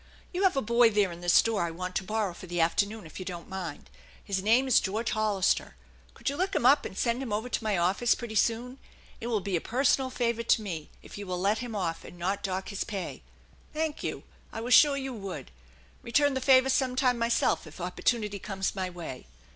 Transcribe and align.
You 0.33 0.41
have 0.45 0.57
a 0.57 0.63
boy 0.63 0.89
there 0.89 1.11
in 1.11 1.21
the 1.21 1.29
store 1.29 1.61
I 1.61 1.69
want 1.69 1.93
to 1.97 2.03
borrow 2.03 2.33
for 2.33 2.47
the 2.47 2.59
afternoon 2.59 3.05
if 3.05 3.19
you 3.19 3.23
don't 3.23 3.47
mind. 3.47 3.87
His 4.23 4.41
name 4.41 4.67
is 4.67 4.79
George 4.79 5.11
Hollister. 5.11 5.75
Could 6.15 6.27
you 6.27 6.35
look 6.37 6.55
him 6.55 6.65
up 6.65 6.85
and 6.85 6.97
send 6.97 7.21
him 7.21 7.31
over 7.31 7.49
to 7.49 7.63
my 7.63 7.77
office 7.77 8.15
pretty 8.15 8.33
soon? 8.33 8.79
It 9.19 9.27
will 9.27 9.41
be 9.41 9.55
a 9.55 9.61
personal 9.61 10.09
favor 10.09 10.41
to 10.41 10.61
me 10.63 10.89
if 11.03 11.19
you 11.19 11.27
will 11.27 11.39
let 11.39 11.59
him 11.59 11.75
off 11.75 12.03
and 12.03 12.17
not 12.17 12.41
dock 12.41 12.69
his 12.69 12.83
pay. 12.83 13.21
Thank 13.75 14.01
you! 14.01 14.23
I 14.51 14.59
was 14.59 14.73
sure 14.73 14.97
you 14.97 15.13
would. 15.13 15.51
Return 16.01 16.33
the 16.33 16.41
favor 16.41 16.71
sometime 16.71 17.19
myself 17.19 17.67
if 17.67 17.79
opportunity 17.79 18.39
comes 18.39 18.73
my 18.73 18.89
way. 18.89 19.27